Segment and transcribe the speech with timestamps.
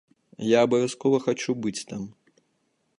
[0.51, 2.03] Я абавязкова хачу быць там.